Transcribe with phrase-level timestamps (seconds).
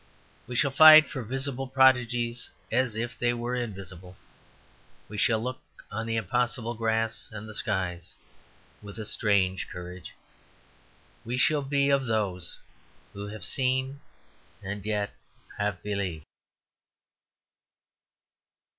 [0.47, 4.17] We shall fight for visible prodigies as if they were invisible.
[5.07, 8.15] We shall look on the impossible grass and the skies
[8.81, 10.15] with a strange courage.
[11.23, 12.57] We shall be of those
[13.13, 13.99] who have seen
[14.63, 15.11] and yet
[15.59, 16.25] have believed.